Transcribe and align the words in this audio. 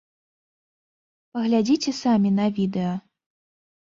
Паглядзіце 1.37 1.91
самі 2.03 2.31
на 2.39 2.47
відэа. 2.61 2.95